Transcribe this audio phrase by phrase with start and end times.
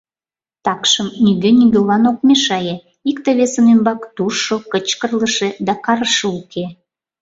[0.65, 2.75] Такшым нигӧ нигӧлан ок мешае,
[3.09, 6.65] икте-весын ӱмбак тужшо, кычкырлыше да карыше уке.